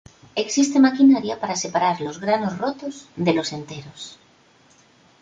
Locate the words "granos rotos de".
2.19-3.33